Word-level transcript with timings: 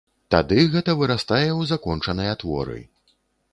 Тады 0.35 0.63
гэта 0.75 0.95
вырастае 1.01 1.45
ў 1.51 1.61
закончаныя 1.73 2.33
творы. 2.45 2.79